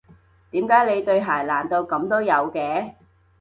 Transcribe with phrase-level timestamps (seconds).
[0.49, 2.95] 點解你對鞋爛到噉都有嘅？